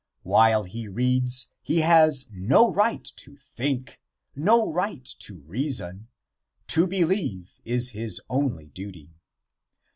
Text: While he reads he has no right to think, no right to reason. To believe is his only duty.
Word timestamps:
While 0.23 0.63
he 0.63 0.87
reads 0.87 1.51
he 1.61 1.81
has 1.81 2.25
no 2.33 2.73
right 2.73 3.03
to 3.17 3.35
think, 3.37 3.99
no 4.35 4.67
right 4.73 5.05
to 5.19 5.41
reason. 5.41 6.07
To 6.69 6.87
believe 6.87 7.53
is 7.65 7.89
his 7.89 8.19
only 8.27 8.65
duty. 8.65 9.11